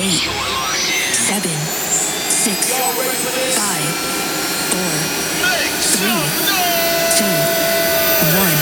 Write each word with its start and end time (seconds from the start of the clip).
eight, 0.00 0.30
seven, 1.12 1.58
six, 2.30 2.70
five, 3.58 3.82
four, 4.70 4.94
three, 5.82 6.22
two, 7.18 7.36
one. 8.38 8.58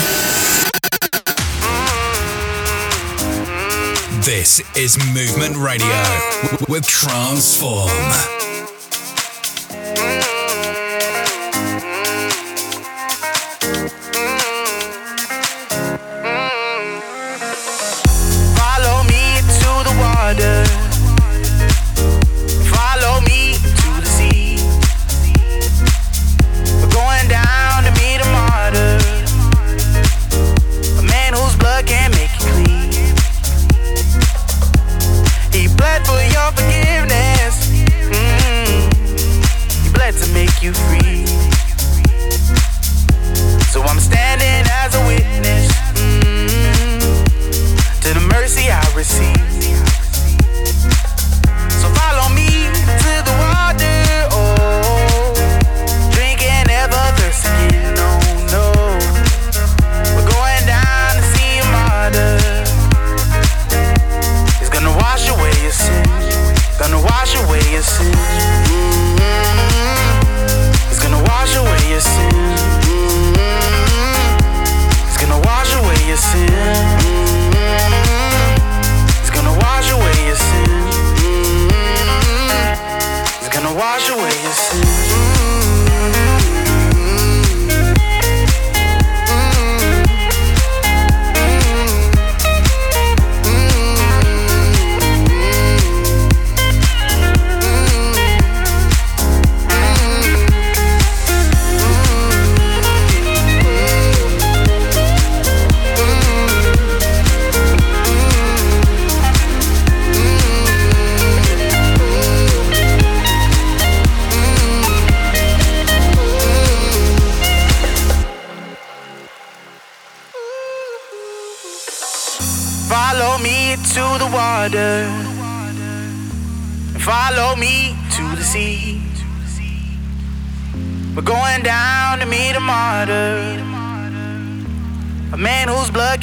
This 4.22 4.62
is 4.76 4.96
Movement 5.12 5.56
Radio 5.58 6.02
with 6.68 6.86
Transform. 6.86 8.35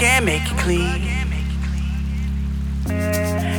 Whose 0.04 0.10
blood 0.10 0.10
can 0.10 0.26
make 0.26 0.50
you 0.50 0.58
clean. 0.58 1.02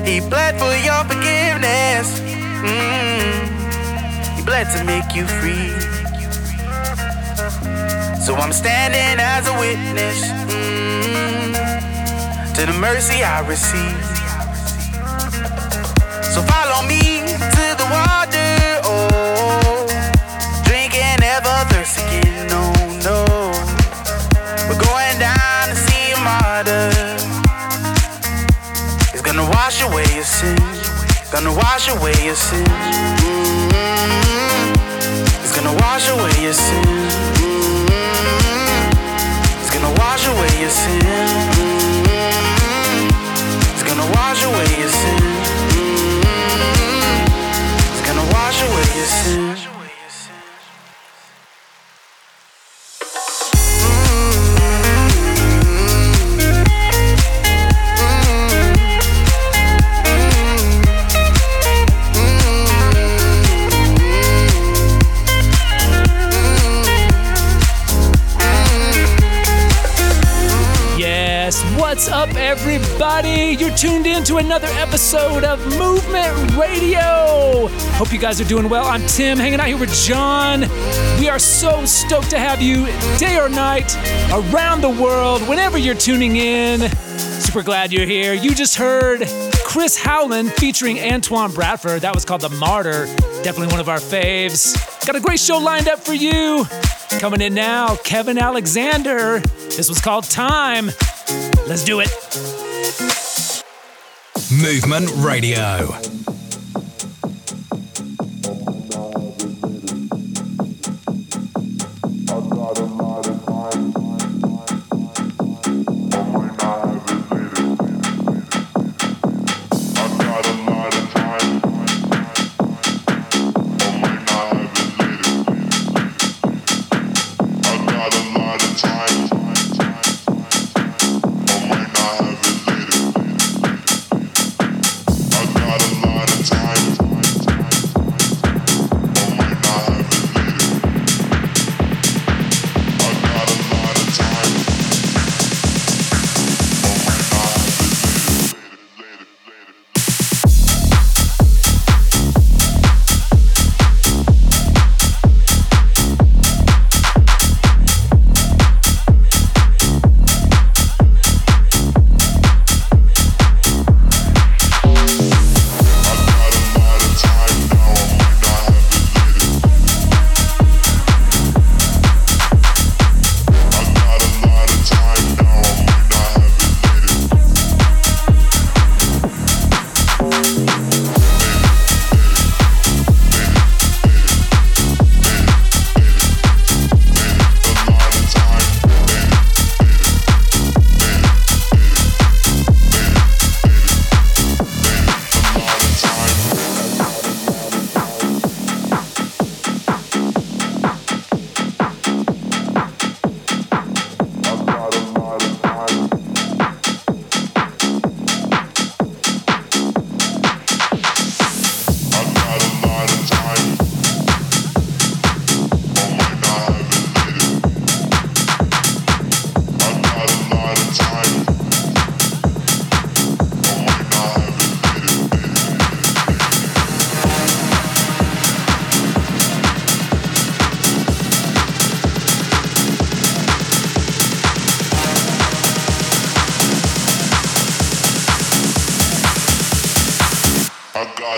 He 0.05 0.21
bled 0.21 0.59
for 0.59 0.75
your 0.85 1.05
forgiveness. 1.05 2.21
Mm. 2.63 4.37
He 4.37 4.43
bled 4.45 4.67
to 4.77 4.85
make 4.85 5.15
you 5.15 5.27
free. 5.27 5.71
So 8.21 8.35
I'm 8.35 8.53
standing 8.53 9.21
as 9.21 9.49
a 9.49 9.59
witness. 9.59 10.29
Mm 10.29 10.75
to 12.55 12.67
the 12.67 12.73
mercy 12.75 13.25
I 13.25 13.41
receive. 13.49 14.05
So 16.23 16.41
follow 16.43 16.87
me 16.87 17.21
to 17.27 17.75
the 17.77 17.87
water, 17.91 18.81
oh, 18.85 19.87
drink 20.65 20.95
and 20.95 21.21
never 21.21 21.51
thirst 21.71 21.99
again, 21.99 22.47
no. 22.47 22.74
Wash 29.75 29.91
away 29.93 30.05
your 30.15 30.23
sins, 30.23 30.89
gonna 31.33 31.53
wash 31.53 31.89
away 31.89 32.15
your 32.25 32.37
sins. 32.37 32.69
Mm-hmm. 32.69 33.83
He's 35.43 35.53
gonna 35.53 35.75
wash 35.81 36.09
away 36.11 36.43
your 36.45 36.53
sins. 36.53 37.34
Guys 78.25 78.41
are 78.41 78.45
doing 78.45 78.71
well. 78.71 78.87
I'm 78.87 79.07
Tim, 79.07 79.37
hanging 79.37 79.61
out 79.61 79.67
here 79.67 79.77
with 79.77 79.93
John. 79.93 80.61
We 81.21 81.29
are 81.29 81.39
so 81.39 81.85
stoked 81.85 82.31
to 82.31 82.39
have 82.39 82.63
you 82.63 82.87
day 83.19 83.39
or 83.39 83.51
night, 83.51 83.95
around 84.33 84.81
the 84.81 84.89
world, 84.89 85.47
whenever 85.47 85.77
you're 85.77 85.95
tuning 85.95 86.37
in. 86.37 86.89
Super 87.19 87.63
glad 87.63 87.93
you're 87.93 88.07
here. 88.07 88.33
You 88.33 88.55
just 88.55 88.77
heard 88.77 89.29
Chris 89.67 89.99
Howland 89.99 90.53
featuring 90.53 90.99
Antoine 91.01 91.53
Bradford. 91.53 92.01
That 92.01 92.15
was 92.15 92.25
called 92.25 92.41
The 92.41 92.49
Martyr. 92.49 93.05
Definitely 93.43 93.67
one 93.67 93.81
of 93.81 93.91
our 93.91 93.99
faves. 93.99 94.75
Got 95.05 95.17
a 95.17 95.21
great 95.21 95.39
show 95.39 95.59
lined 95.59 95.89
up 95.89 95.99
for 95.99 96.15
you. 96.15 96.65
Coming 97.19 97.43
in 97.43 97.53
now, 97.53 97.97
Kevin 97.97 98.39
Aleksander. 98.39 99.41
This 99.41 99.91
was 99.91 100.01
called 100.01 100.25
Time. 100.25 100.87
Let's 101.67 101.85
do 101.85 102.01
it. 102.01 102.09
Movement 104.51 105.11
Radio. 105.17 106.24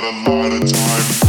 Monday 0.03 0.59
through 0.59 1.26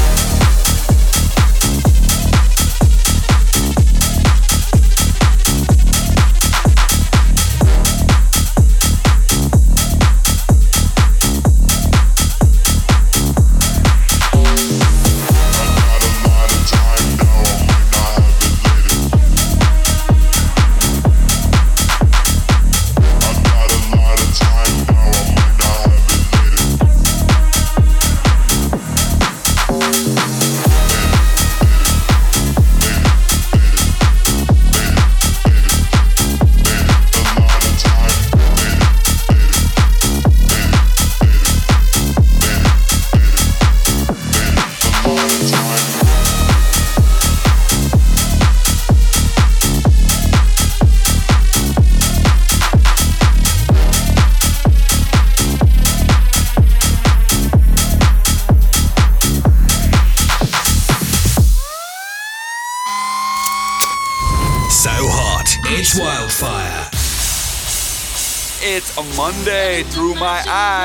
my 70.27 70.43
eyes. 70.45 70.76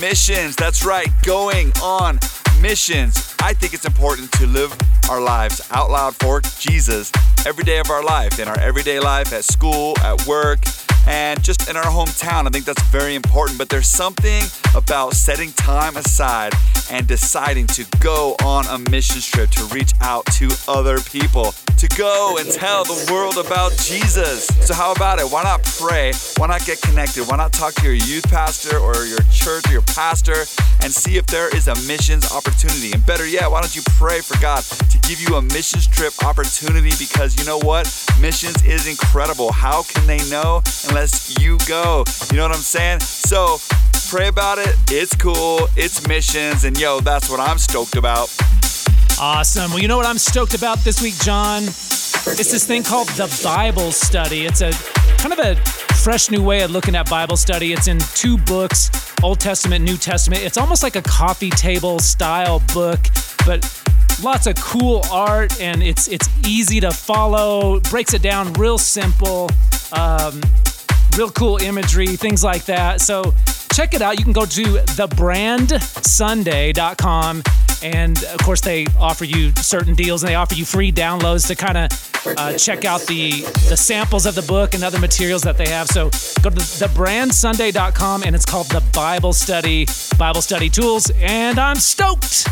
Missions. 0.00 0.56
That's 0.56 0.84
right, 0.84 1.08
going 1.22 1.72
on 1.82 2.18
missions. 2.60 3.34
I 3.40 3.52
think 3.52 3.74
it's 3.74 3.84
important 3.84 4.32
to 4.32 4.46
live 4.46 4.74
our 5.10 5.20
lives 5.20 5.60
out 5.70 5.90
loud 5.90 6.14
for 6.16 6.40
Jesus 6.40 7.12
every 7.46 7.64
day 7.64 7.78
of 7.78 7.90
our 7.90 8.02
life, 8.02 8.38
in 8.38 8.48
our 8.48 8.58
everyday 8.58 9.00
life, 9.00 9.32
at 9.32 9.44
school, 9.44 9.94
at 10.00 10.26
work, 10.26 10.60
and 11.06 11.42
just 11.42 11.68
in 11.68 11.76
our 11.76 11.84
hometown. 11.84 12.46
I 12.46 12.50
think 12.50 12.64
that's 12.64 12.82
very 12.84 13.14
important. 13.14 13.58
But 13.58 13.68
there's 13.68 13.88
something 13.88 14.42
about 14.74 15.14
setting 15.14 15.52
time 15.52 15.96
aside 15.96 16.52
and 16.90 17.06
deciding 17.06 17.66
to 17.68 17.84
go 18.00 18.36
on 18.44 18.66
a 18.66 18.90
mission 18.90 19.20
trip 19.20 19.50
to 19.50 19.64
reach 19.66 19.92
out 20.00 20.26
to 20.26 20.50
other 20.68 21.00
people, 21.00 21.52
to 21.76 21.88
go 21.96 22.36
and 22.38 22.50
tell 22.50 22.84
the 22.84 23.12
world 23.12 23.38
about 23.38 23.72
Jesus. 23.78 24.46
So, 24.66 24.74
how 24.74 24.92
about 24.92 25.18
it? 25.18 25.30
Why 25.30 25.42
not 25.44 25.62
pray? 25.62 26.12
Why 26.36 26.48
not 26.48 26.64
get 26.66 26.80
connected? 26.82 27.28
Why 27.28 27.36
not 27.36 27.52
talk 27.52 27.74
to 27.74 27.84
your 27.84 27.94
youth 27.94 28.28
pastor 28.28 28.78
or 28.78 29.06
your 29.06 29.20
church 29.30 29.68
or 29.68 29.72
your 29.72 29.82
pastor 29.82 30.44
and 30.82 30.92
see 30.92 31.16
if 31.16 31.26
there 31.26 31.54
is 31.54 31.68
a 31.68 31.74
missions 31.86 32.30
opportunity? 32.32 32.92
And 32.92 33.04
better 33.06 33.26
yet, 33.26 33.50
why 33.50 33.60
don't 33.60 33.74
you 33.74 33.82
pray 33.96 34.20
for 34.20 34.40
God 34.40 34.62
to 34.64 34.98
give 35.08 35.20
you 35.20 35.36
a 35.36 35.42
missions 35.42 35.86
trip 35.86 36.12
opportunity? 36.24 36.90
Because 36.98 37.38
you 37.38 37.46
know 37.46 37.58
what? 37.58 37.86
Missions 38.20 38.62
is 38.64 38.86
incredible. 38.86 39.52
How 39.52 39.82
can 39.82 40.06
they 40.06 40.18
know 40.30 40.62
unless 40.90 41.38
you 41.40 41.56
go? 41.68 42.04
You 42.30 42.36
know 42.36 42.42
what 42.42 42.54
I'm 42.54 42.62
saying? 42.62 43.00
So, 43.00 43.58
pray 44.08 44.28
about 44.28 44.58
it. 44.58 44.74
It's 44.90 45.14
cool. 45.16 45.68
It's 45.76 46.06
missions. 46.06 46.64
And 46.64 46.78
yo, 46.78 47.00
that's 47.00 47.30
what 47.30 47.40
I'm 47.40 47.58
stoked 47.58 47.96
about. 47.96 48.34
Awesome. 49.20 49.70
Well, 49.70 49.80
you 49.80 49.88
know 49.88 49.96
what 49.96 50.06
I'm 50.06 50.18
stoked 50.18 50.54
about 50.54 50.78
this 50.78 51.00
week, 51.00 51.14
John? 51.20 51.62
It's 51.62 52.50
this 52.50 52.66
thing 52.66 52.82
called 52.82 53.08
the 53.10 53.40
Bible 53.42 53.92
study. 53.92 54.44
It's 54.44 54.62
a 54.62 54.72
kind 55.18 55.32
of 55.32 55.38
a 55.38 55.56
fresh 55.94 56.30
new 56.30 56.42
way 56.42 56.62
of 56.62 56.70
looking 56.70 56.96
at 56.96 57.08
Bible 57.08 57.36
study. 57.36 57.72
It's 57.72 57.86
in 57.86 57.98
two 58.14 58.36
books 58.38 58.90
Old 59.22 59.38
Testament, 59.38 59.84
New 59.84 59.96
Testament. 59.96 60.42
It's 60.42 60.58
almost 60.58 60.82
like 60.82 60.96
a 60.96 61.02
coffee 61.02 61.50
table 61.50 61.98
style 61.98 62.62
book, 62.74 63.00
but 63.46 63.62
lots 64.22 64.46
of 64.46 64.54
cool 64.56 65.02
art 65.10 65.58
and 65.62 65.82
it's 65.82 66.06
it's 66.08 66.28
easy 66.46 66.78
to 66.78 66.90
follow 66.90 67.80
breaks 67.80 68.12
it 68.12 68.20
down 68.20 68.52
real 68.54 68.76
simple 68.76 69.48
um, 69.92 70.40
real 71.16 71.30
cool 71.30 71.56
imagery 71.58 72.16
things 72.16 72.42
like 72.44 72.66
that. 72.66 73.00
So 73.00 73.32
check 73.72 73.94
it 73.94 74.02
out. 74.02 74.18
You 74.18 74.24
can 74.24 74.32
go 74.32 74.44
to 74.44 74.62
thebrandsunday.com 74.62 77.42
and 77.82 78.22
of 78.24 78.40
course 78.40 78.60
they 78.60 78.84
offer 78.98 79.24
you 79.24 79.52
certain 79.56 79.94
deals 79.94 80.22
and 80.22 80.28
they 80.30 80.34
offer 80.34 80.54
you 80.54 80.66
free 80.66 80.92
downloads 80.92 81.46
to 81.46 81.54
kind 81.54 81.78
of 81.78 81.90
uh, 82.36 82.52
check 82.58 82.84
out 82.84 83.00
the 83.02 83.40
the 83.68 83.76
samples 83.76 84.26
of 84.26 84.34
the 84.34 84.42
book 84.42 84.74
and 84.74 84.82
other 84.84 84.98
materials 84.98 85.42
that 85.42 85.56
they 85.56 85.68
have. 85.68 85.86
So 85.88 86.10
go 86.42 86.50
to 86.50 86.56
thebrandsunday.com 86.56 88.24
and 88.24 88.34
it's 88.34 88.44
called 88.44 88.68
the 88.68 88.82
bible 88.92 89.32
study. 89.32 89.86
Bible 90.18 90.42
study 90.42 90.68
tools 90.68 91.10
and 91.16 91.58
i'm 91.58 91.76
stoked 91.76 92.46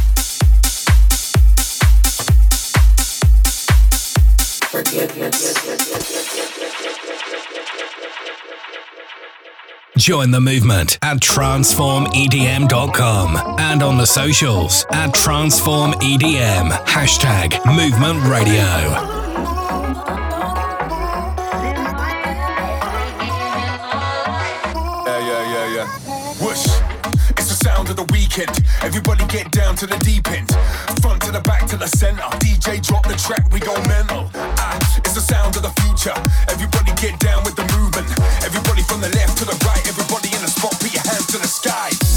Join 9.99 10.31
the 10.31 10.41
movement 10.41 10.97
at 11.03 11.19
transformedm.com 11.19 13.37
and 13.59 13.83
on 13.83 13.99
the 13.99 14.07
socials 14.07 14.87
at 14.93 15.13
transformedm. 15.13 16.71
Hashtag 16.87 17.59
movement 17.67 18.25
radio. 18.25 19.17
Sound 27.59 27.91
of 27.91 27.97
the 27.97 28.05
weekend. 28.13 28.63
Everybody 28.83 29.27
get 29.27 29.51
down 29.51 29.75
to 29.77 29.87
the 29.87 29.97
deep 29.99 30.31
end. 30.31 30.49
Front 31.03 31.23
to 31.23 31.33
the 31.33 31.41
back 31.41 31.67
to 31.67 31.77
the 31.77 31.89
center. 31.89 32.23
DJ 32.39 32.81
drop 32.87 33.05
the 33.07 33.17
track, 33.17 33.51
we 33.53 33.59
go 33.59 33.75
mental. 33.89 34.31
Ah, 34.35 34.79
it's 34.99 35.15
the 35.15 35.21
sound 35.21 35.57
of 35.57 35.63
the 35.63 35.73
future. 35.83 36.15
Everybody 36.49 36.93
get 37.01 37.19
down 37.19 37.43
with 37.43 37.57
the 37.57 37.67
movement. 37.75 38.07
Everybody 38.45 38.83
from 38.83 39.01
the 39.01 39.09
left 39.11 39.39
to 39.39 39.45
the 39.45 39.57
right. 39.65 39.68
Put 40.61 40.93
your 40.93 41.03
hands 41.03 41.27
to 41.27 41.39
the 41.39 41.47
sky. 41.47 42.08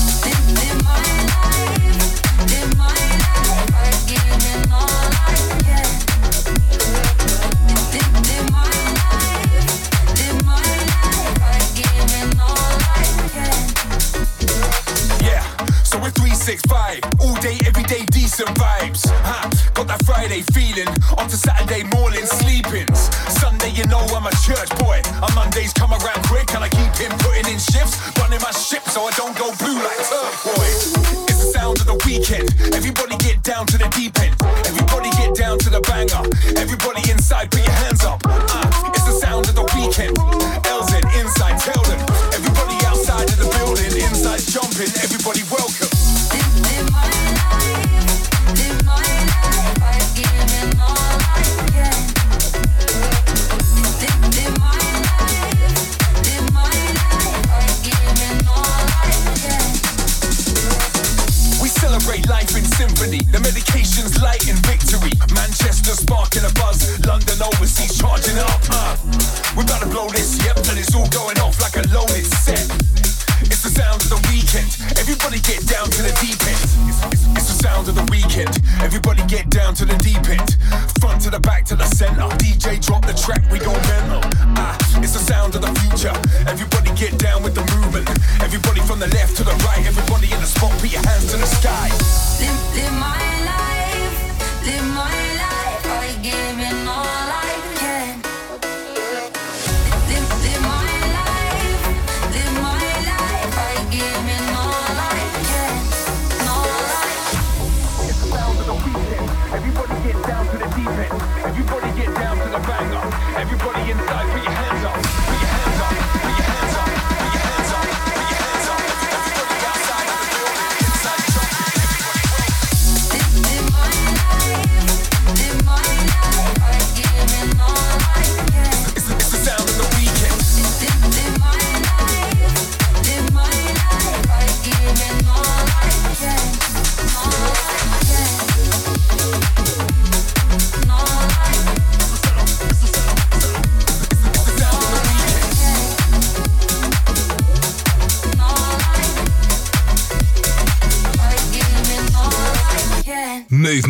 Down 33.62 33.68
to 33.68 33.78
the 33.78 33.90
deep 33.90 34.20
end. 34.20 34.36
Everybody 34.66 35.10
get 35.12 35.36
down 35.36 35.60
to 35.60 35.70
the 35.70 35.82
banger. 35.82 36.24
Everybody 36.60 37.12
inside, 37.12 37.52
put 37.52 37.64
your 37.64 37.72
hands 37.72 38.04
up. 38.04 38.21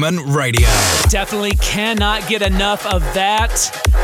Radio. 0.01 0.67
Definitely 1.09 1.51
cannot 1.61 2.27
get 2.27 2.41
enough 2.41 2.87
of 2.87 3.01
that. 3.13 3.51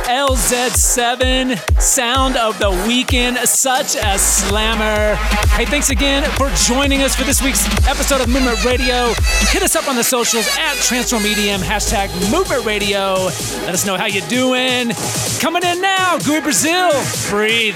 LZ7, 0.05 1.81
sound 1.81 2.37
of 2.37 2.59
the 2.59 2.69
weekend, 2.87 3.37
such 3.39 3.95
a 3.95 4.19
slammer. 4.19 5.15
Hey, 5.55 5.65
thanks 5.65 5.89
again 5.89 6.29
for 6.37 6.51
joining 6.51 7.01
us 7.01 7.15
for 7.15 7.23
this 7.23 7.41
week's 7.41 7.65
episode 7.87 8.21
of 8.21 8.29
Movement 8.29 8.63
Radio. 8.63 9.11
Hit 9.49 9.63
us 9.63 9.75
up 9.75 9.87
on 9.87 9.95
the 9.95 10.03
socials 10.03 10.47
at 10.59 10.75
Transform 10.75 11.23
EDM, 11.23 11.59
hashtag 11.59 12.13
Movement 12.31 12.63
Radio. 12.63 13.15
Let 13.65 13.73
us 13.73 13.85
know 13.87 13.97
how 13.97 14.05
you're 14.05 14.27
doing. 14.27 14.91
Coming 15.39 15.63
in 15.63 15.81
now, 15.81 16.19
Gui 16.19 16.41
Brazil, 16.41 16.91
breathe. 17.31 17.75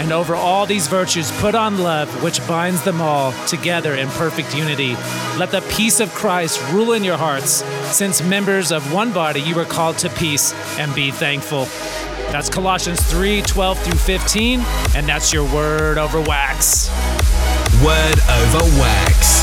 And 0.00 0.12
over 0.12 0.34
all 0.34 0.64
these 0.64 0.86
virtues, 0.86 1.30
put 1.40 1.54
on 1.54 1.76
love, 1.78 2.22
which 2.22 2.44
binds 2.48 2.82
them 2.82 3.02
all 3.02 3.32
together 3.46 3.94
in 3.94 4.08
perfect 4.08 4.56
unity. 4.56 4.94
Let 5.36 5.50
the 5.50 5.60
peace 5.68 6.00
of 6.00 6.10
Christ 6.14 6.58
rule 6.72 6.94
in 6.94 7.04
your 7.04 7.18
hearts, 7.18 7.62
since 7.94 8.22
members 8.22 8.72
of 8.72 8.94
one 8.94 9.12
body 9.12 9.42
you 9.42 9.54
were 9.54 9.66
called 9.66 9.98
to 9.98 10.08
peace, 10.08 10.54
and 10.78 10.94
be 10.94 11.10
thankful. 11.10 11.66
That's 12.32 12.48
Colossians 12.48 13.02
3 13.10 13.42
12 13.42 13.78
through 13.82 13.98
15, 13.98 14.60
and 14.96 15.06
that's 15.06 15.34
your 15.34 15.44
word 15.52 15.98
over 15.98 16.18
wax. 16.18 16.88
Word 17.84 18.20
over 18.30 18.80
wax. 18.80 19.39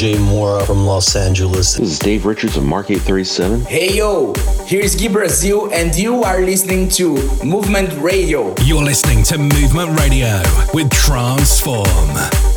This 0.00 0.14
is 0.14 0.18
AJ 0.18 0.24
Mora 0.30 0.64
from 0.64 0.86
Los 0.86 1.14
Angeles. 1.14 1.74
This 1.74 1.90
is 1.90 1.98
Dave 1.98 2.24
Richards 2.24 2.56
of 2.56 2.64
Mark 2.64 2.90
837. 2.90 3.66
Hey 3.66 3.96
yo, 3.98 4.32
here's 4.64 4.96
Gui 4.96 5.08
Brazil, 5.08 5.70
and 5.74 5.94
you 5.94 6.22
are 6.22 6.40
listening 6.40 6.88
to 6.90 7.16
Movement 7.44 7.92
Radio. 8.00 8.54
You're 8.62 8.82
listening 8.82 9.22
to 9.24 9.36
Movement 9.36 10.00
Radio 10.00 10.40
with 10.72 10.90
Transform. 10.90 12.49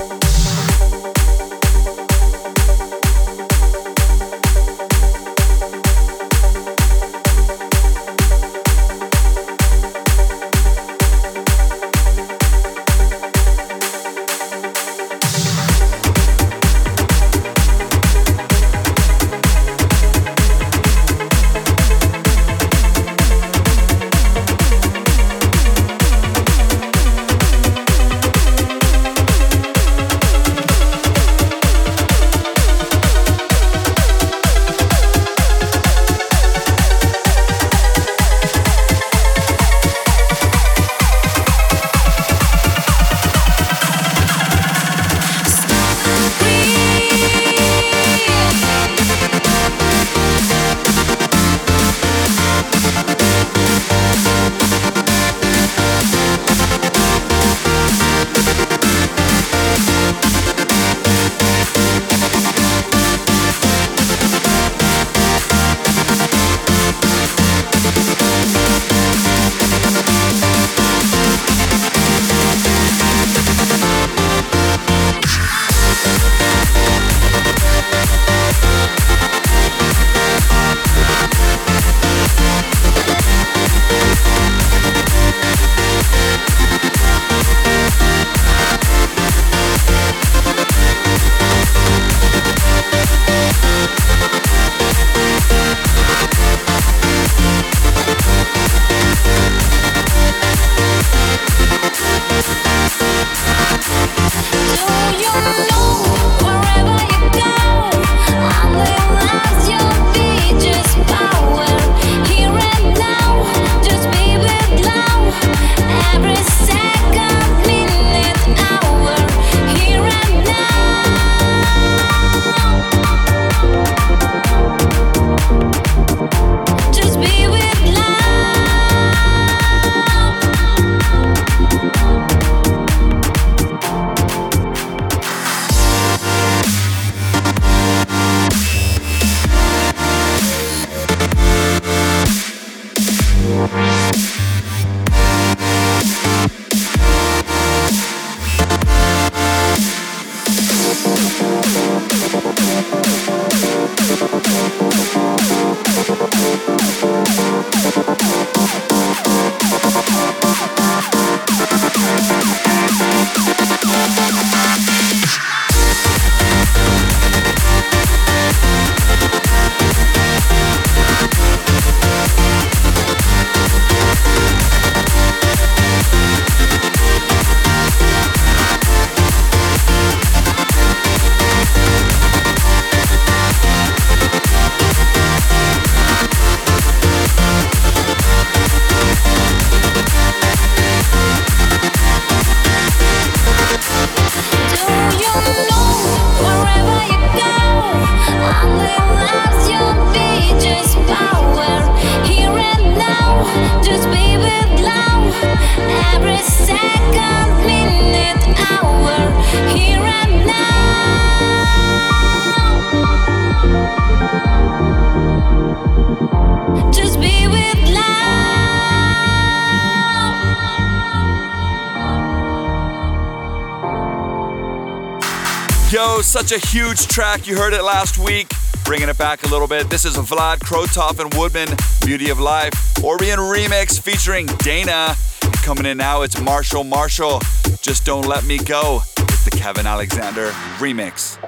A 226.53 226.59
huge 226.67 227.07
track. 227.07 227.47
You 227.47 227.57
heard 227.57 227.73
it 227.73 227.81
last 227.81 228.19
week. 228.19 228.53
Bringing 228.85 229.09
it 229.09 229.17
back 229.17 229.43
a 229.43 229.47
little 229.47 229.67
bit. 229.67 229.89
This 229.89 230.05
is 230.05 230.17
Vlad 230.17 230.59
Krotov 230.59 231.19
and 231.19 231.33
Woodman, 231.33 231.67
Beauty 232.05 232.29
of 232.29 232.39
Life. 232.39 232.73
Orbion 233.01 233.39
remix 233.39 233.99
featuring 233.99 234.45
Dana. 234.59 235.15
And 235.41 235.53
coming 235.63 235.87
in 235.87 235.97
now, 235.97 236.21
it's 236.21 236.39
Marshall 236.39 236.83
Marshall. 236.83 237.39
Just 237.81 238.05
Don't 238.05 238.27
Let 238.27 238.43
Me 238.43 238.59
Go. 238.59 239.01
It's 239.17 239.45
the 239.45 239.49
Kevin 239.49 239.87
Aleksander 239.87 240.49
remix. 240.77 241.39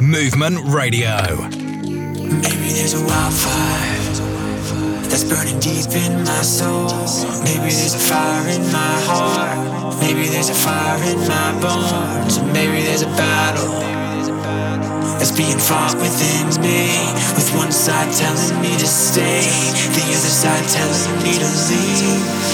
Movement 0.00 0.58
Radio. 0.74 1.36
Maybe 1.50 2.72
there's 2.72 2.94
a 2.94 3.04
wildfire 3.04 3.98
that's 5.10 5.24
burning 5.24 5.60
deep 5.60 5.90
in 5.92 6.24
my 6.24 6.40
soul. 6.40 6.88
Maybe 7.44 7.68
there's 7.68 7.92
a 7.92 7.98
fire 7.98 8.48
in 8.48 8.62
my 8.72 9.00
heart. 9.04 9.75
Maybe 10.00 10.26
there's 10.28 10.50
a 10.50 10.54
fire 10.54 11.02
in 11.10 11.18
my 11.26 11.52
bones. 11.60 12.40
Maybe 12.52 12.82
there's 12.82 13.02
a 13.02 13.12
battle 13.16 13.80
that's 15.18 15.32
being 15.32 15.58
fought 15.58 15.94
within 15.96 16.46
me. 16.62 16.88
With 17.34 17.50
one 17.56 17.72
side 17.72 18.12
telling 18.14 18.60
me 18.62 18.76
to 18.76 18.86
stay, 18.86 19.42
the 19.96 20.04
other 20.16 20.32
side 20.42 20.66
telling 20.68 21.22
me 21.24 21.38
to 21.38 21.50
leave. 21.68 22.45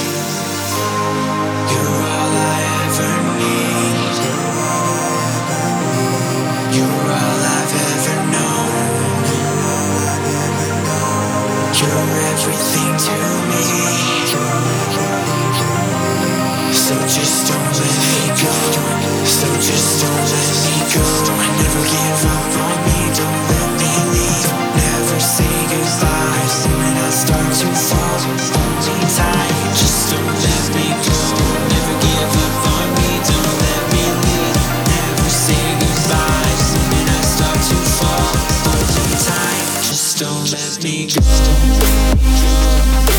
Don't 40.22 40.52
let 40.52 40.84
me 40.84 41.06
go. 41.06 43.11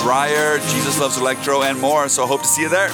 Transform, 0.00 0.08
Reyer, 0.08 0.58
Jesus 0.58 1.00
Loves 1.00 1.18
Electro, 1.18 1.62
and 1.62 1.80
more. 1.80 2.08
So 2.08 2.26
hope 2.26 2.42
to 2.42 2.46
see 2.46 2.62
you 2.62 2.68
there. 2.68 2.90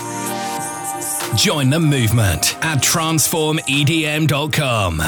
Join 1.37 1.69
the 1.71 1.81
movement 1.81 2.57
at 2.65 2.83
transformedm.com. 2.83 5.03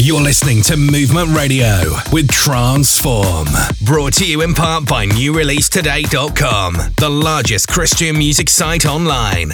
You're 0.00 0.20
listening 0.20 0.62
to 0.62 0.76
Movement 0.76 1.36
Radio 1.36 1.80
with 2.12 2.30
Transform. 2.30 3.48
Brought 3.82 4.12
to 4.14 4.24
you 4.24 4.42
in 4.42 4.54
part 4.54 4.86
by 4.86 5.06
NewReleaseToday.com, 5.06 6.94
the 6.96 7.10
largest 7.10 7.66
Christian 7.68 8.16
music 8.16 8.48
site 8.48 8.86
online. 8.86 9.50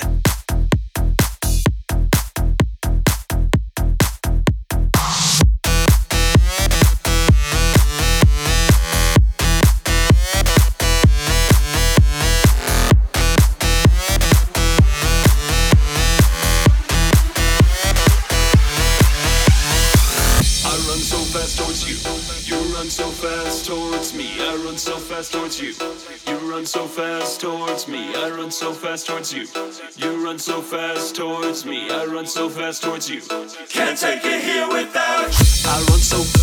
Me. 27.88 28.14
I 28.14 28.30
run 28.30 28.50
so 28.50 28.72
fast 28.72 29.06
towards 29.06 29.32
you. 29.32 29.46
You 29.96 30.24
run 30.24 30.38
so 30.38 30.60
fast 30.60 31.16
towards 31.16 31.64
me. 31.64 31.90
I 31.90 32.04
run 32.06 32.26
so 32.26 32.48
fast 32.48 32.82
towards 32.82 33.08
you. 33.08 33.20
Can't 33.68 33.98
take 33.98 34.24
it 34.24 34.42
here 34.42 34.68
without. 34.68 35.26
I 35.66 35.86
run 35.88 36.00
so 36.00 36.33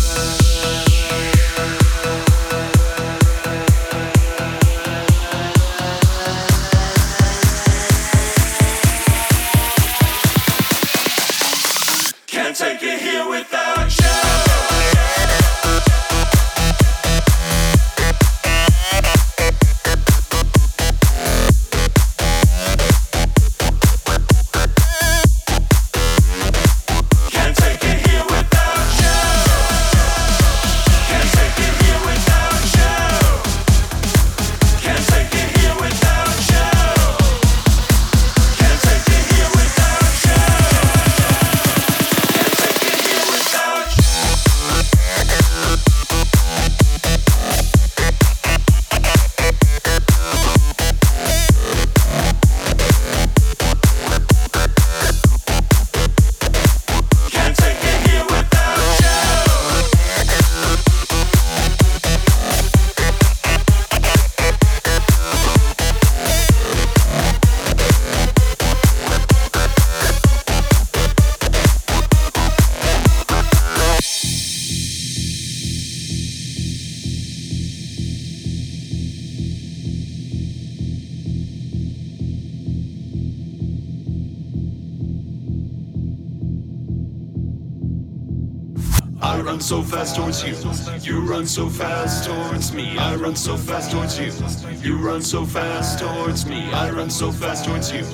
fast 89.92 90.16
towards 90.16 90.42
you. 90.42 90.54
You 91.02 91.20
run 91.20 91.46
so 91.46 91.68
fast 91.68 92.24
towards 92.24 92.72
me. 92.72 92.96
I 92.96 93.14
run 93.14 93.36
so 93.36 93.58
fast 93.58 93.90
towards 93.90 94.18
you. 94.18 94.32
You 94.80 94.96
run 94.96 95.20
so 95.20 95.44
fast 95.44 95.98
towards 95.98 96.46
me. 96.46 96.72
I 96.72 96.90
run 96.90 97.10
so 97.10 97.30
fast 97.30 97.66
towards 97.66 97.92
you. 97.92 98.04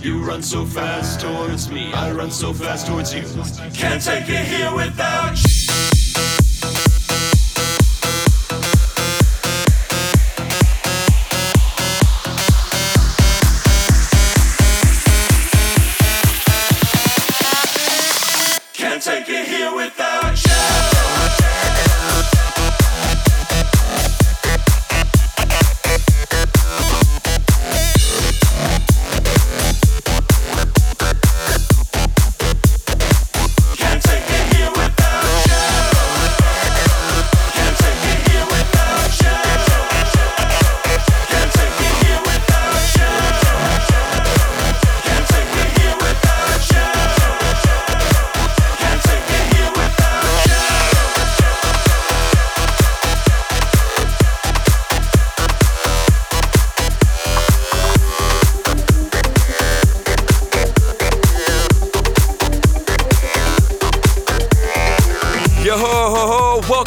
You 0.00 0.18
run 0.24 0.42
so 0.42 0.64
fast 0.64 1.20
towards 1.20 1.70
me. 1.70 1.92
I 1.92 2.10
run 2.10 2.32
so 2.32 2.52
fast 2.52 2.88
towards 2.88 3.14
you. 3.14 3.22
Can't 3.72 4.02
take 4.02 4.28
it 4.28 4.46
here 4.46 4.74
without 4.74 5.40
you. 5.44 5.57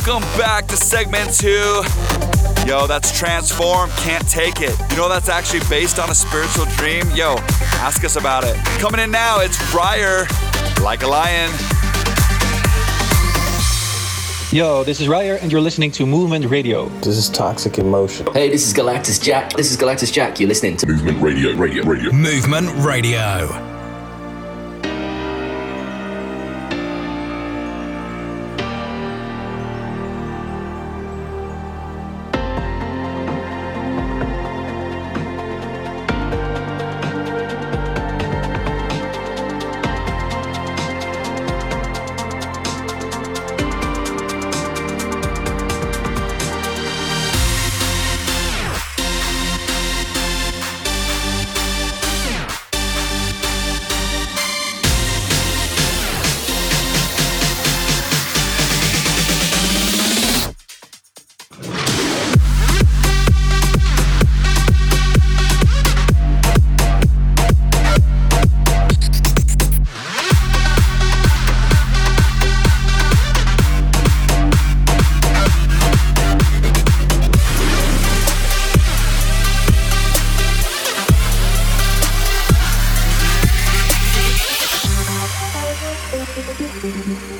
Welcome 0.04 0.28
back 0.36 0.66
to 0.66 0.76
segment 0.76 1.32
two. 1.32 1.84
Yo, 2.66 2.88
that's 2.88 3.16
Transform, 3.16 3.92
Can't 3.98 4.28
Take 4.28 4.60
It. 4.60 4.76
You 4.90 4.98
know 4.98 5.08
that's 5.08 5.30
actually 5.30 5.60
based 5.70 6.00
on 6.00 6.10
a 6.10 6.16
spiritual 6.16 6.66
dream? 6.76 7.08
Yo, 7.12 7.36
ask 7.78 8.04
us 8.04 8.16
about 8.16 8.44
it. 8.44 8.56
Coming 8.80 9.00
in 9.00 9.12
now, 9.12 9.42
it's 9.42 9.60
Briar, 9.72 10.26
Like 10.82 11.04
a 11.04 11.08
Lion. 11.08 11.52
Yo, 14.52 14.84
this 14.84 15.02
is 15.02 15.08
Reyer, 15.08 15.36
and 15.36 15.52
you're 15.52 15.62
listening 15.62 15.92
to 15.92 16.08
Movement 16.08 16.46
Radio. 16.46 16.90
This 17.02 17.16
is 17.18 17.30
Toxic 17.30 17.78
Emotion. 17.78 18.26
Hey, 18.34 18.50
this 18.50 18.66
is 18.66 18.74
Galactus 18.74 19.22
Jack. 19.22 19.54
This 19.54 19.70
is 19.70 19.78
Galactus 19.78 20.12
Jack. 20.12 20.40
You're 20.40 20.50
listening 20.50 20.78
to 20.78 20.88
Movement 20.88 21.22
Radio, 21.22 21.56
Radio, 21.56 21.84
Radio. 21.84 22.12
Movement 22.12 22.70
Radio. 22.84 23.71
Backspin. 86.82 87.31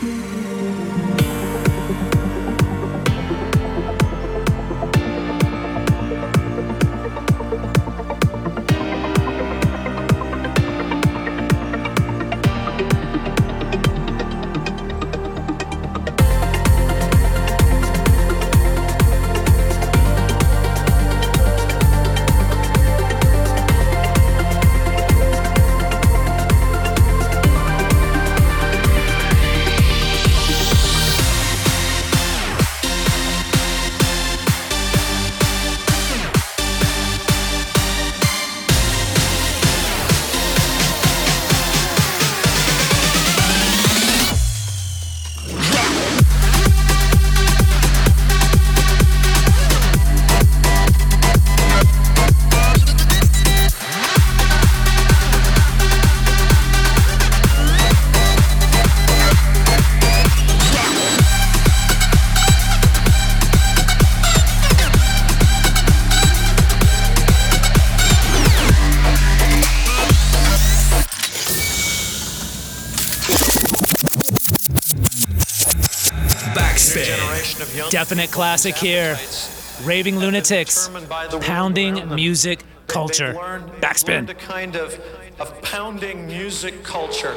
Definite 78.12 78.32
classic 78.32 78.76
here. 78.76 79.18
Raving 79.84 80.18
lunatics. 80.18 80.90
Pounding 81.40 82.14
music 82.14 82.62
culture. 82.86 83.34
Backspin. 83.80 84.28
a 84.28 84.34
kind 84.34 84.76
of, 84.76 85.00
of 85.40 85.62
pounding 85.62 86.28
music 86.28 86.84
culture. 86.84 87.34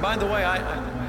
By 0.00 0.16
the 0.18 0.24
way, 0.24 0.46
I, 0.46 0.56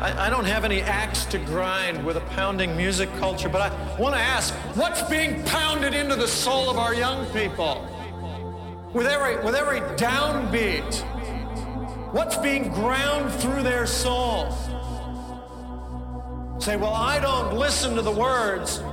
I, 0.02 0.28
I 0.28 0.30
don't 0.30 0.44
have 0.44 0.66
any 0.66 0.82
axe 0.82 1.24
to 1.28 1.38
grind 1.38 2.06
with 2.06 2.18
a 2.18 2.22
pounding 2.36 2.76
music 2.76 3.10
culture, 3.20 3.48
but 3.48 3.72
I 3.72 3.98
want 3.98 4.16
to 4.16 4.22
ask 4.22 4.54
what's 4.76 5.02
being 5.04 5.42
pounded 5.46 5.94
into 5.94 6.18
the 6.18 6.28
soul 6.28 6.70
of 6.70 6.78
our 6.78 6.94
young 6.94 7.26
people? 7.28 7.88
With 8.94 9.08
every, 9.08 9.38
with 9.46 9.56
every 9.56 9.80
downbeat, 9.96 10.94
what's 12.12 12.36
being 12.36 12.74
ground 12.74 13.32
through 13.36 13.64
their 13.64 13.88
soul? 13.88 14.54
Say, 16.60 16.76
well, 16.76 16.94
I 16.94 17.20
don't 17.20 17.54
listen 17.58 17.96
to 17.96 18.02
the 18.02 18.12
words. 18.12 18.84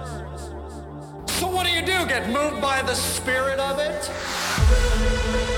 So 1.32 1.50
what 1.50 1.66
do 1.66 1.72
you 1.72 1.84
do? 1.84 2.06
Get 2.06 2.30
moved 2.30 2.62
by 2.62 2.80
the 2.82 2.94
spirit 2.94 3.58
of 3.58 3.80
it? 3.80 5.55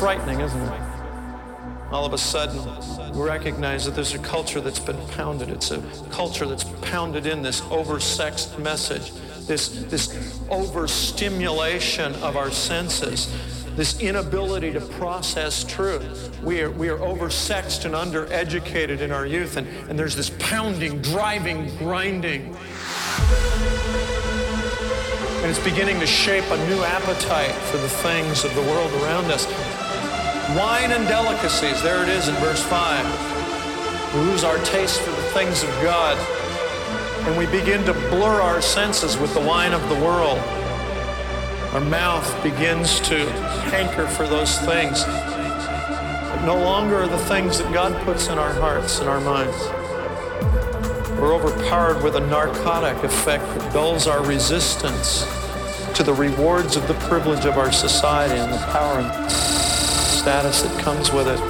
Frightening, 0.00 0.40
isn't 0.40 0.62
it? 0.62 0.80
All 1.90 2.06
of 2.06 2.14
a 2.14 2.18
sudden, 2.18 2.58
we 3.12 3.20
recognize 3.20 3.84
that 3.84 3.94
there's 3.94 4.14
a 4.14 4.18
culture 4.18 4.58
that's 4.58 4.78
been 4.78 4.96
pounded. 5.08 5.50
It's 5.50 5.72
a 5.72 5.82
culture 6.10 6.46
that's 6.46 6.64
pounded 6.80 7.26
in 7.26 7.42
this 7.42 7.60
oversexed 7.60 8.58
message, 8.58 9.12
this, 9.46 9.68
this 9.90 10.40
overstimulation 10.48 12.14
of 12.22 12.38
our 12.38 12.50
senses, 12.50 13.30
this 13.76 14.00
inability 14.00 14.72
to 14.72 14.80
process 14.80 15.64
truth. 15.64 16.34
We 16.42 16.62
are, 16.62 16.70
we 16.70 16.88
are 16.88 16.96
oversexed 16.96 17.84
and 17.84 17.94
undereducated 17.94 19.00
in 19.00 19.12
our 19.12 19.26
youth, 19.26 19.58
and, 19.58 19.68
and 19.90 19.98
there's 19.98 20.16
this 20.16 20.30
pounding, 20.38 21.02
driving, 21.02 21.76
grinding. 21.76 22.56
And 25.42 25.48
it's 25.50 25.58
beginning 25.64 26.00
to 26.00 26.06
shape 26.06 26.44
a 26.50 26.68
new 26.68 26.82
appetite 26.84 27.54
for 27.54 27.78
the 27.78 27.88
things 27.88 28.44
of 28.44 28.54
the 28.54 28.62
world 28.62 28.92
around 29.02 29.26
us. 29.30 29.46
Wine 30.56 30.90
and 30.90 31.06
delicacies, 31.06 31.80
there 31.80 32.02
it 32.02 32.08
is 32.08 32.26
in 32.26 32.34
verse 32.36 32.60
5. 32.60 34.14
We 34.14 34.20
lose 34.22 34.42
our 34.42 34.58
taste 34.64 35.00
for 35.00 35.12
the 35.12 35.22
things 35.28 35.62
of 35.62 35.68
God, 35.80 36.18
and 37.28 37.38
we 37.38 37.46
begin 37.46 37.84
to 37.84 37.92
blur 37.92 38.40
our 38.40 38.60
senses 38.60 39.16
with 39.16 39.32
the 39.32 39.40
wine 39.40 39.72
of 39.72 39.88
the 39.88 39.94
world. 39.94 40.38
Our 41.72 41.80
mouth 41.80 42.42
begins 42.42 42.98
to 43.02 43.30
hanker 43.70 44.08
for 44.08 44.26
those 44.26 44.58
things. 44.62 45.04
But 45.04 46.44
no 46.44 46.56
longer 46.56 47.02
are 47.02 47.06
the 47.06 47.16
things 47.16 47.58
that 47.58 47.72
God 47.72 47.94
puts 48.04 48.26
in 48.26 48.36
our 48.36 48.52
hearts 48.54 48.98
and 48.98 49.08
our 49.08 49.20
minds. 49.20 49.56
We're 51.20 51.32
overpowered 51.32 52.02
with 52.02 52.16
a 52.16 52.26
narcotic 52.26 53.04
effect 53.04 53.44
that 53.44 53.72
dulls 53.72 54.08
our 54.08 54.26
resistance 54.26 55.24
to 55.94 56.02
the 56.02 56.12
rewards 56.12 56.74
of 56.76 56.88
the 56.88 56.94
privilege 56.94 57.44
of 57.44 57.56
our 57.56 57.70
society 57.70 58.34
and 58.34 58.52
the 58.52 58.58
power 58.72 59.59
status 60.20 60.60
that 60.60 60.78
comes 60.82 61.10
with 61.10 61.26
it. 61.26 61.40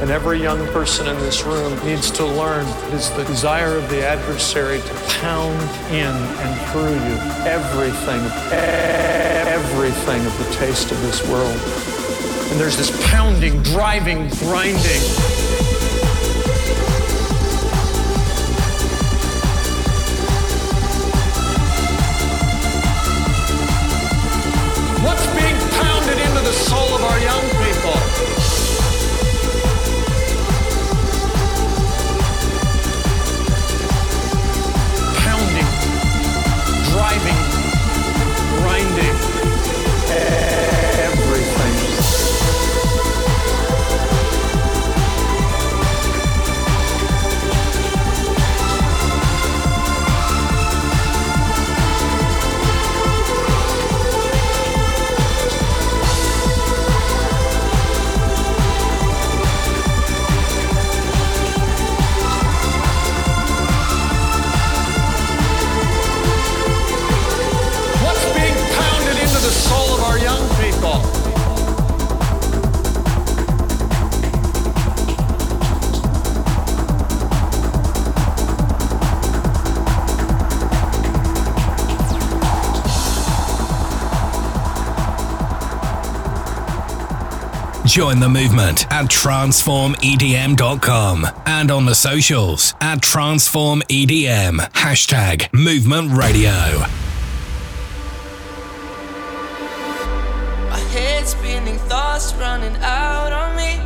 And 0.00 0.10
every 0.10 0.40
young 0.40 0.66
person 0.68 1.06
in 1.06 1.18
this 1.18 1.44
room 1.44 1.78
needs 1.84 2.10
to 2.12 2.24
learn 2.24 2.66
it 2.66 2.94
is 2.94 3.10
the 3.10 3.24
desire 3.24 3.76
of 3.76 3.86
the 3.90 4.02
adversary 4.02 4.80
to 4.80 4.94
pound 5.20 5.60
in 5.92 6.16
and 6.16 6.70
through 6.70 6.94
you 6.94 7.16
everything, 7.44 8.22
everything 9.52 10.24
of 10.24 10.38
the 10.38 10.50
taste 10.54 10.92
of 10.92 11.00
this 11.02 11.28
world. 11.28 11.60
And 12.50 12.58
there's 12.58 12.78
this 12.78 12.90
pounding, 13.10 13.62
driving, 13.62 14.30
grinding. 14.38 15.49
Join 87.90 88.20
the 88.20 88.28
movement 88.28 88.86
at 88.92 89.06
transformedm.com 89.06 91.26
and 91.44 91.70
on 91.72 91.86
the 91.86 91.94
socials 91.96 92.72
at 92.80 93.00
transformedm. 93.00 94.60
Hashtag 94.74 95.52
movement 95.52 96.12
radio. 96.12 96.52
My 100.70 100.78
head 100.92 101.26
spinning, 101.26 101.78
thoughts 101.88 102.32
running 102.34 102.76
out 102.76 103.32
on 103.32 103.56
me. 103.56 103.80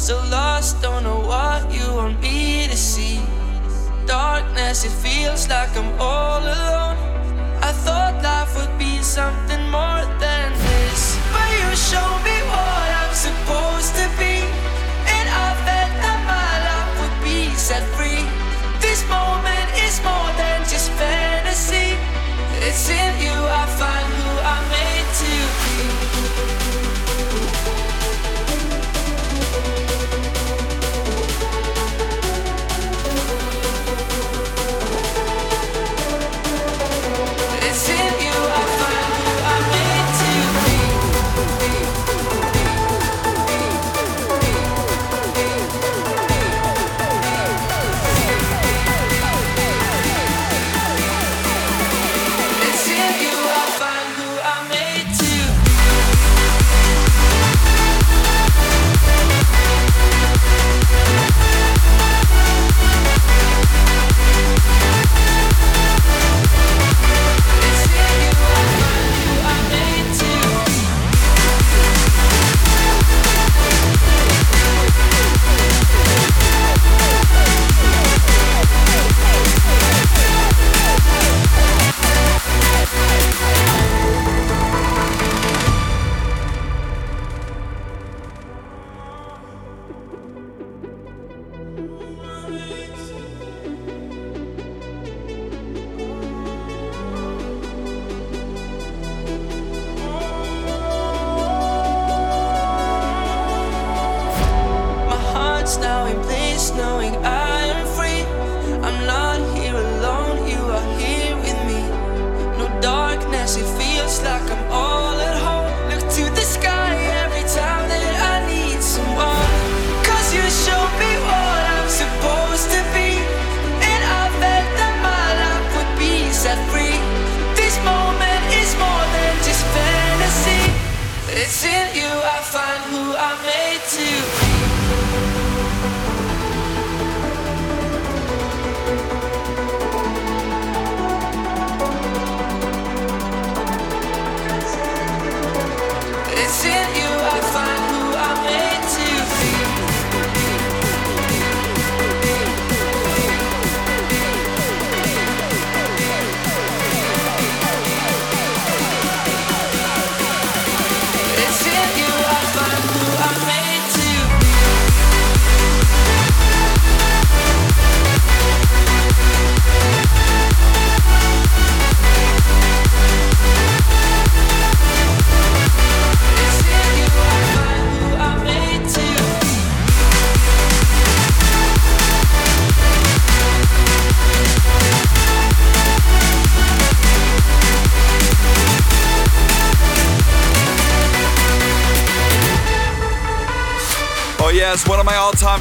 So 0.00 0.16
lost, 0.32 0.82
don't 0.82 1.04
know 1.04 1.20
what 1.20 1.72
you 1.72 1.94
want 1.94 2.20
me 2.20 2.66
to 2.66 2.76
see. 2.76 3.20
Darkness, 4.04 4.84
it 4.84 4.90
feels 4.90 5.48
like 5.48 5.76
I'm 5.76 5.92
all 6.00 6.40
alone. 6.40 6.96
I 7.62 7.70
thought 7.70 8.20
life 8.20 8.56
would 8.56 8.76
be 8.80 9.00
something 9.00 9.63
It's 22.76 22.88
in 22.90 23.03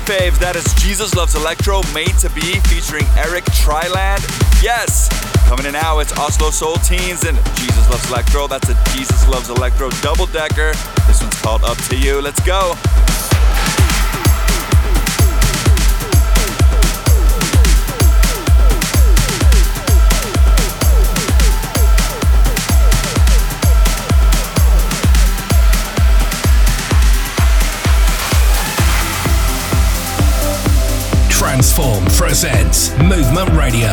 faves. 0.03 0.37
That 0.39 0.55
is 0.55 0.65
Jesus 0.75 1.15
Loves 1.15 1.35
Electro, 1.35 1.81
made 1.93 2.15
to 2.19 2.29
be, 2.31 2.59
featuring 2.67 3.05
Eric 3.17 3.45
Trylan. 3.55 4.19
Yes, 4.61 5.07
coming 5.47 5.65
in 5.65 5.73
now. 5.73 5.99
It's 5.99 6.11
Oslo 6.17 6.51
Soul 6.51 6.75
Teens 6.77 7.23
and 7.23 7.37
Jesus 7.55 7.89
Loves 7.89 8.09
Electro. 8.09 8.47
That's 8.47 8.69
a 8.69 8.75
Jesus 8.93 9.27
Loves 9.27 9.49
Electro 9.49 9.89
double 10.01 10.25
decker. 10.27 10.73
This 11.07 11.21
one's 11.21 11.39
called 11.41 11.63
Up 11.63 11.77
to 11.89 11.97
You. 11.97 12.21
Let's 12.21 12.41
go. 12.45 12.75
Presents 32.25 32.97
Movement 32.99 33.49
Radio. 33.49 33.91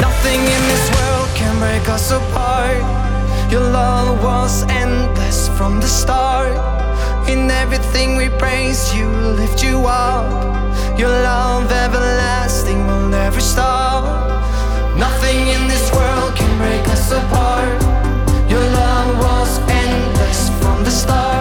Nothing 0.00 0.40
in 0.40 0.62
this 0.70 0.90
world 0.94 1.28
can 1.34 1.58
break 1.58 1.88
us 1.88 2.12
apart. 2.12 2.37
Your 3.50 3.62
love 3.62 4.22
was 4.22 4.62
endless 4.68 5.48
from 5.56 5.80
the 5.80 5.86
start. 5.86 6.52
In 7.30 7.50
everything 7.50 8.16
we 8.16 8.28
praise 8.28 8.94
you, 8.94 9.08
lift 9.08 9.62
you 9.62 9.86
up. 9.86 10.28
Your 10.98 11.08
love 11.08 11.72
everlasting 11.72 12.86
will 12.86 13.08
never 13.08 13.40
stop. 13.40 14.04
Nothing 14.98 15.48
in 15.48 15.66
this 15.66 15.90
world 15.92 16.36
can 16.36 16.58
break 16.58 16.86
us 16.88 17.10
apart. 17.10 17.80
Your 18.50 18.64
love 18.82 19.18
was 19.18 19.58
endless 19.70 20.50
from 20.60 20.84
the 20.84 20.90
start. 20.90 21.37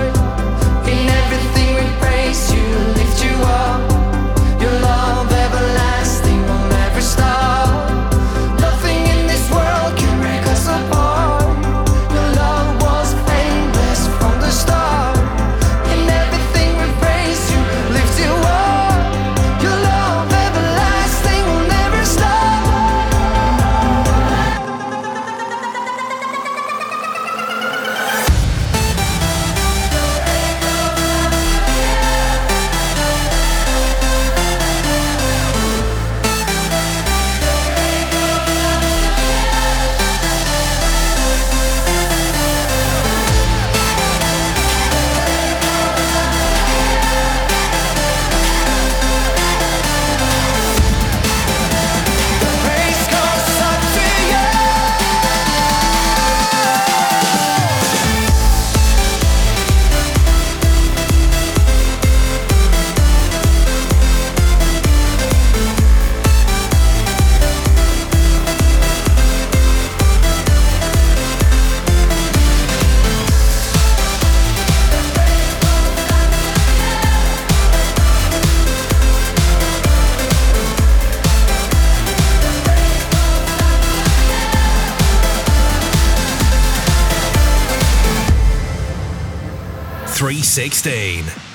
16. 90.58 91.47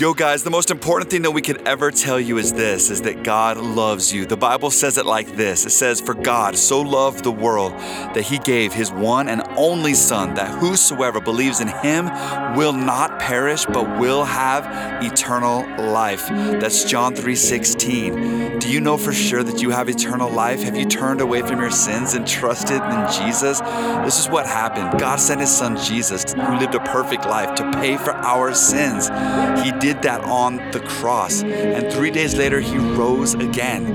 Yo, 0.00 0.14
guys, 0.14 0.42
the 0.42 0.50
most 0.50 0.70
important 0.70 1.10
thing 1.10 1.20
that 1.20 1.30
we 1.30 1.42
could 1.42 1.60
ever 1.68 1.90
tell 1.90 2.18
you 2.18 2.38
is 2.38 2.54
this 2.54 2.88
is 2.88 3.02
that 3.02 3.22
God 3.22 3.58
loves 3.58 4.10
you. 4.10 4.24
The 4.24 4.34
Bible 4.34 4.70
says 4.70 4.96
it 4.96 5.04
like 5.04 5.36
this 5.36 5.66
it 5.66 5.72
says, 5.72 6.00
For 6.00 6.14
God 6.14 6.56
so 6.56 6.80
loved 6.80 7.22
the 7.22 7.30
world 7.30 7.72
that 7.72 8.22
he 8.22 8.38
gave 8.38 8.72
his 8.72 8.90
one 8.90 9.28
and 9.28 9.42
only 9.58 9.92
Son, 9.92 10.32
that 10.36 10.58
whosoever 10.58 11.20
believes 11.20 11.60
in 11.60 11.68
him 11.68 12.06
will 12.56 12.72
not 12.72 13.20
perish, 13.20 13.66
but 13.66 13.98
will 13.98 14.24
have 14.24 14.64
eternal 15.04 15.66
life. 15.92 16.26
That's 16.28 16.84
John 16.84 17.14
3 17.14 17.34
16. 17.34 18.58
Do 18.58 18.70
you 18.70 18.80
know 18.80 18.96
for 18.96 19.12
sure 19.12 19.42
that 19.42 19.60
you 19.60 19.68
have 19.68 19.90
eternal 19.90 20.30
life? 20.30 20.62
Have 20.62 20.76
you 20.76 20.86
turned 20.86 21.20
away 21.20 21.42
from 21.42 21.60
your 21.60 21.70
sins 21.70 22.14
and 22.14 22.26
trusted 22.26 22.80
in 22.80 23.12
Jesus? 23.12 23.60
This 23.60 24.18
is 24.18 24.30
what 24.30 24.46
happened. 24.46 24.98
God 24.98 25.16
sent 25.16 25.42
his 25.42 25.54
son 25.54 25.76
Jesus, 25.76 26.32
who 26.32 26.56
lived 26.56 26.74
a 26.74 26.80
perfect 26.80 27.26
life, 27.26 27.54
to 27.56 27.70
pay 27.72 27.98
for 27.98 28.12
our 28.12 28.54
sins. 28.54 29.08
He 29.62 29.72
did 29.78 29.89
that 30.02 30.22
on 30.24 30.56
the 30.72 30.80
cross. 30.80 31.42
And 31.42 31.92
three 31.92 32.10
days 32.10 32.36
later, 32.36 32.60
he 32.60 32.76
rose 32.76 33.34
again. 33.34 33.86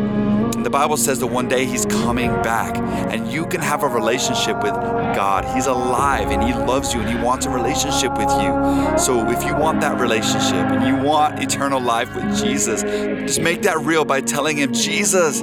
And 0.55 0.65
the 0.65 0.69
Bible 0.69 0.97
says 0.97 1.19
that 1.19 1.27
one 1.27 1.47
day 1.47 1.65
he's 1.65 1.85
coming 1.85 2.31
back, 2.41 2.77
and 2.77 3.31
you 3.31 3.45
can 3.47 3.61
have 3.61 3.83
a 3.83 3.87
relationship 3.87 4.57
with 4.63 4.73
God. 4.73 5.45
He's 5.55 5.67
alive 5.67 6.29
and 6.29 6.43
he 6.43 6.53
loves 6.53 6.93
you 6.93 7.01
and 7.01 7.09
he 7.09 7.23
wants 7.23 7.45
a 7.45 7.49
relationship 7.49 8.11
with 8.17 8.29
you. 8.29 8.97
So 8.97 9.29
if 9.29 9.43
you 9.43 9.55
want 9.55 9.81
that 9.81 9.99
relationship 9.99 10.65
and 10.71 10.85
you 10.85 11.03
want 11.03 11.41
eternal 11.41 11.79
life 11.79 12.13
with 12.15 12.37
Jesus, 12.37 12.83
just 12.83 13.41
make 13.41 13.61
that 13.63 13.79
real 13.79 14.05
by 14.05 14.21
telling 14.21 14.57
him, 14.57 14.73
Jesus, 14.73 15.41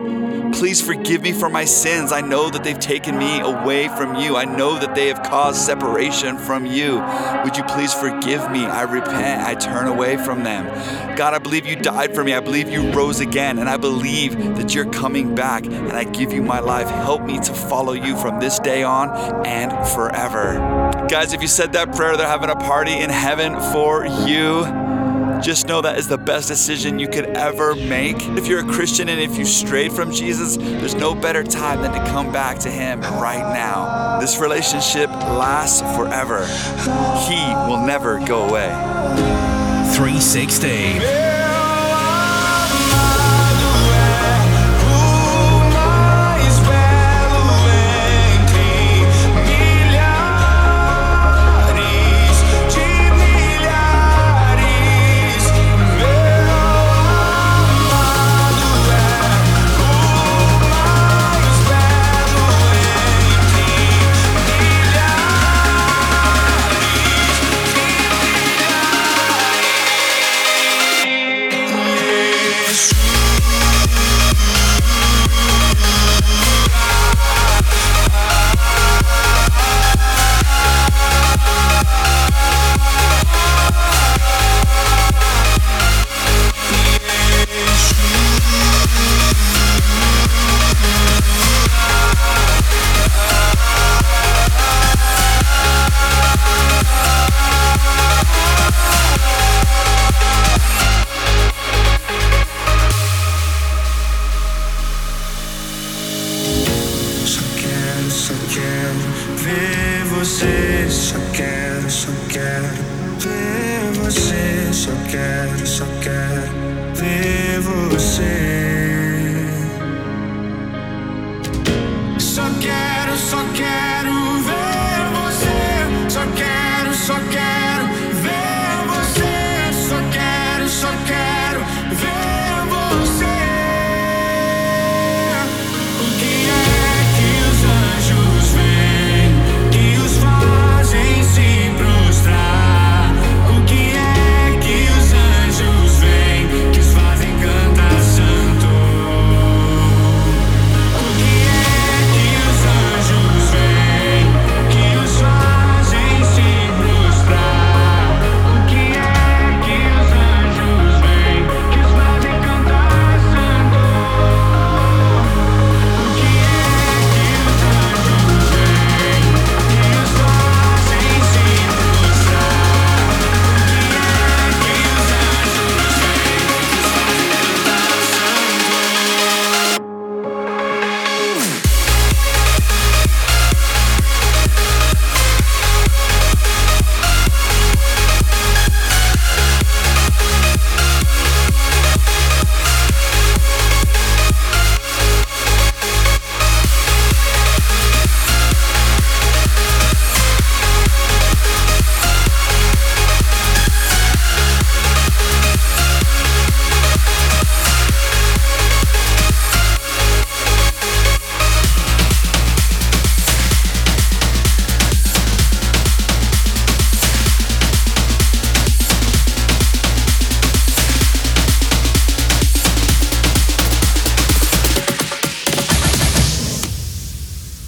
Please 0.53 0.81
forgive 0.81 1.23
me 1.23 1.33
for 1.33 1.49
my 1.49 1.65
sins. 1.65 2.13
I 2.13 2.21
know 2.21 2.49
that 2.51 2.63
they've 2.63 2.79
taken 2.79 3.19
me 3.19 3.41
away 3.41 3.89
from 3.89 4.15
you. 4.17 4.37
I 4.37 4.45
know 4.45 4.79
that 4.79 4.95
they 4.95 5.09
have 5.09 5.23
caused 5.23 5.61
separation 5.61 6.37
from 6.39 6.67
you. 6.67 7.01
Would 7.45 7.57
you 7.57 7.65
please 7.65 7.93
forgive 7.93 8.51
me? 8.51 8.65
I 8.65 8.83
repent. 8.83 9.43
I 9.43 9.55
turn 9.55 9.89
away 9.89 10.17
from 10.19 10.45
them. 10.45 10.67
God, 11.17 11.35
I 11.35 11.39
believe 11.39 11.67
you 11.67 11.77
died 11.77 12.15
for 12.15 12.23
me. 12.23 12.35
I 12.35 12.41
believe 12.41 12.69
you 12.69 12.93
rose 12.93 13.21
again. 13.21 13.59
And 13.59 13.69
I 13.69 13.77
believe 13.77 14.37
that 14.57 14.75
you're 14.75 14.91
coming 14.91 15.35
back. 15.35 15.65
And 15.65 15.93
I 15.93 16.05
give 16.05 16.33
you 16.33 16.43
my 16.43 16.61
life. 16.61 16.89
Help 16.89 17.23
me 17.23 17.39
to 17.41 17.53
follow 17.53 17.93
you 17.95 18.17
from 18.17 18.39
this 18.39 18.59
day 18.59 18.83
on 18.83 19.47
and 19.47 19.73
forever. 19.89 20.55
Guys, 21.09 21.33
if 21.33 21.43
you 21.43 21.49
said 21.49 21.73
that 21.73 21.95
prayer, 21.97 22.17
they're 22.17 22.27
having 22.27 22.51
a 22.51 22.57
party 22.57 22.93
in 22.93 23.11
heaven 23.11 23.59
for 23.73 24.07
you. 24.07 24.92
Just 25.43 25.67
know 25.67 25.81
that 25.81 25.99
is 25.99 26.07
the 26.07 26.19
best 26.19 26.47
decision 26.47 27.01
you 27.01 27.09
could 27.09 27.27
ever 27.37 27.75
make. 27.75 28.17
If 28.39 28.47
you're 28.47 28.61
a 28.61 28.73
Christian 28.73 29.09
and 29.09 29.21
if 29.21 29.37
you 29.37 29.45
strayed 29.45 29.93
from 29.93 30.13
Jesus, 30.13 30.57
there's 30.57 30.95
no 30.95 31.17
better 31.17 31.43
time 31.43 31.83
than 31.83 31.93
to 31.93 31.99
come 32.11 32.31
back 32.31 32.61
to 32.61 32.71
Him 32.71 33.01
right 33.01 33.53
now. 33.53 34.21
This 34.21 34.39
relationship 34.39 35.11
lasts 35.11 35.81
forever, 35.97 36.47
He 37.27 37.55
will 37.69 37.85
never 37.85 38.25
go 38.25 38.49
away. 38.49 38.69
316. 39.97 41.32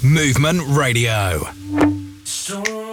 Movement 0.05 0.61
Radio. 0.69 1.49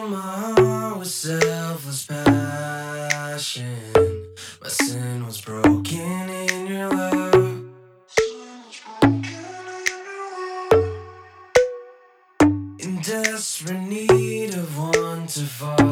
My 0.09 0.53
heart 0.57 0.99
with 0.99 1.09
selfless 1.09 2.05
passion. 2.05 3.75
My 4.61 4.69
sin 4.69 5.25
was 5.25 5.41
broken 5.41 6.29
in 6.29 6.67
your 6.67 6.89
love. 6.89 7.65
In 12.79 13.01
desperate 13.01 13.81
need 13.81 14.53
of 14.53 14.77
one 14.77 15.27
to 15.27 15.41
follow. 15.41 15.90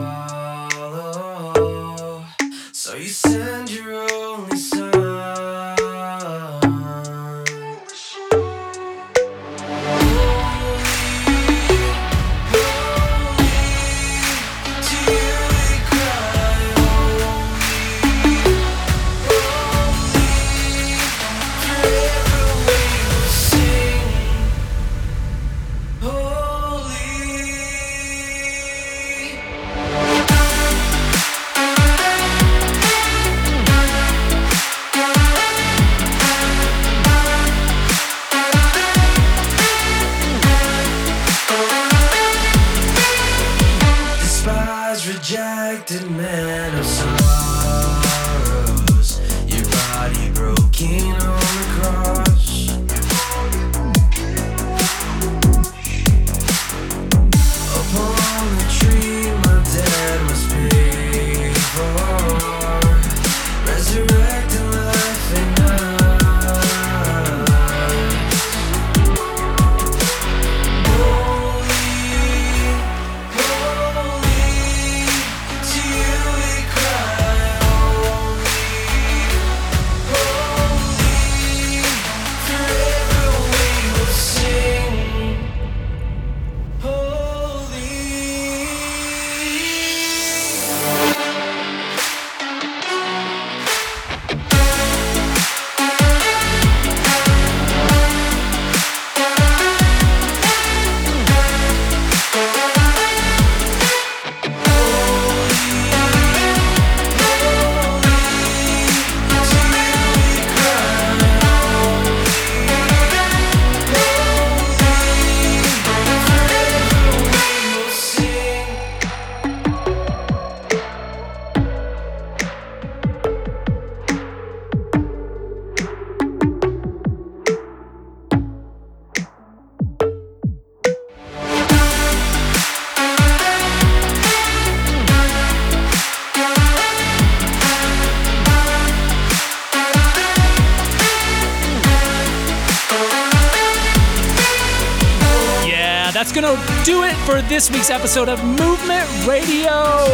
This 147.59 147.71
week's 147.71 147.89
episode 147.89 148.29
of 148.29 148.41
Movement 148.41 149.27
Radio. 149.27 150.05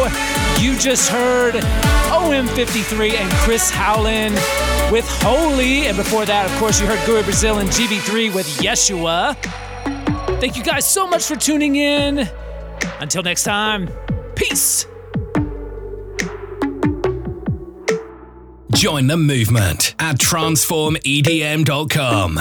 You 0.58 0.76
just 0.80 1.08
heard 1.08 1.54
OM53 1.54 3.12
and 3.12 3.32
Chris 3.34 3.70
Howland 3.70 4.34
with 4.90 5.04
Holy. 5.22 5.86
And 5.86 5.96
before 5.96 6.26
that, 6.26 6.50
of 6.50 6.58
course, 6.58 6.80
you 6.80 6.88
heard 6.88 6.98
Gui 7.06 7.22
Brazil 7.22 7.58
and 7.58 7.70
GB3 7.70 8.34
with 8.34 8.48
Yeshua. 8.58 9.36
Thank 10.40 10.56
you 10.56 10.64
guys 10.64 10.92
so 10.92 11.06
much 11.06 11.24
for 11.24 11.36
tuning 11.36 11.76
in. 11.76 12.28
Until 12.98 13.22
next 13.22 13.44
time, 13.44 13.90
peace. 14.34 14.84
Join 18.74 19.06
the 19.06 19.16
movement 19.16 19.94
at 20.00 20.18
transformedm.com. 20.18 22.40